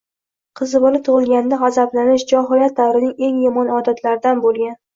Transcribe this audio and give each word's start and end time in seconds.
Qiz 0.59 0.71
bola 0.85 1.01
tug‘ilganida 1.07 1.59
g‘azablanish 1.65 2.27
johiliyat 2.33 2.75
davrining 2.81 3.15
eng 3.31 3.39
yomon 3.47 3.73
odatlaridan 3.79 4.47
bo‘lgan. 4.49 4.79